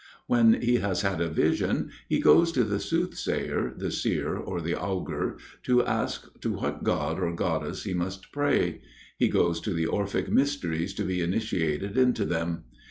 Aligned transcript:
When 0.25 0.59
he 0.63 0.77
has 0.77 1.01
had 1.01 1.21
a 1.21 1.27
vision, 1.29 1.91
he 2.09 2.19
goes 2.19 2.51
to 2.53 2.63
the 2.63 2.79
soothsayer, 2.79 3.71
the 3.77 3.91
seer, 3.91 4.35
or 4.35 4.59
the 4.59 4.73
augur, 4.73 5.37
to 5.61 5.85
ask 5.85 6.39
to 6.41 6.53
what 6.53 6.83
god 6.83 7.19
or 7.19 7.31
goddess 7.35 7.83
he 7.83 7.93
must 7.93 8.31
pray. 8.31 8.81
He 9.19 9.27
goes 9.27 9.61
to 9.61 9.73
the 9.75 9.85
Orphic 9.85 10.27
mysteries 10.27 10.95
to 10.95 11.03
be 11.03 11.21
initiated 11.21 11.99
into 11.99 12.25
them. 12.25 12.63